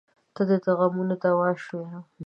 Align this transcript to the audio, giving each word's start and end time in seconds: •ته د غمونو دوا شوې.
•ته 0.35 0.41
د 0.49 0.51
غمونو 0.79 1.15
دوا 1.23 1.49
شوې. 1.65 1.97